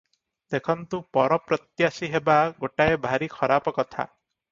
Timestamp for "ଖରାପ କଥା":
3.37-4.07